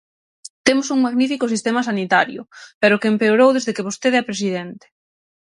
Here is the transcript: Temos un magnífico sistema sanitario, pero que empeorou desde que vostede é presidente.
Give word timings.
Temos 0.65 0.87
un 0.95 0.99
magnífico 1.05 1.45
sistema 1.53 1.81
sanitario, 1.89 2.41
pero 2.81 2.99
que 2.99 3.09
empeorou 3.13 3.49
desde 3.53 3.73
que 3.75 3.87
vostede 3.87 4.17
é 4.21 4.27
presidente. 4.29 4.85